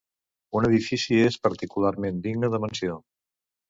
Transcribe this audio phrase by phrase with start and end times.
[0.59, 3.01] Un edifici és particularment digne de menció.